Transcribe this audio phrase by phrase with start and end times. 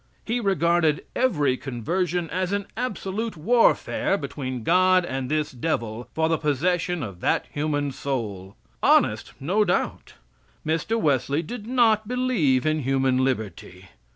[0.25, 6.39] He regarded every conversion as an absolute warfare between God and this devil for the
[6.39, 8.55] possession of that human soul.
[8.81, 10.15] Honest, no doubt.
[10.65, 10.99] Mr.
[10.99, 13.89] Wesley did not believe in human liberty.